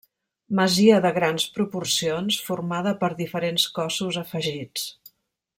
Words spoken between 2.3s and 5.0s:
formada per diferents cossos afegits.